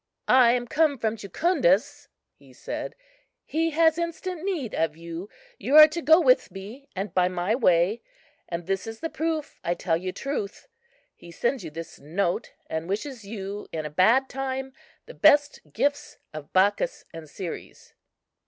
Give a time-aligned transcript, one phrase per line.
[0.27, 2.95] "I am come from Jucundus," he said;
[3.45, 5.29] "he has instant need of you.
[5.59, 8.01] You are to go with me, and by my way;
[8.49, 10.67] and this is the proof I tell you truth.
[11.15, 14.73] He sends you this note, and wishes you in a bad time
[15.05, 17.93] the best gifts of Bacchus and Ceres."